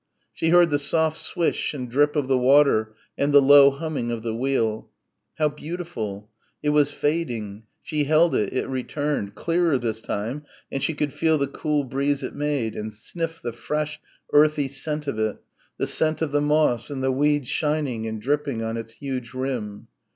[0.33, 4.23] She heard the soft swish and drip of the water and the low humming of
[4.23, 4.89] the wheel.
[5.37, 6.27] How beautiful...
[6.63, 7.65] it was fading....
[7.83, 12.23] She held it it returned clearer this time and she could feel the cool breeze
[12.23, 13.99] it made, and sniff the fresh
[14.33, 15.37] earthy scent of it,
[15.77, 19.85] the scent of the moss and the weeds shining and dripping on its huge rim.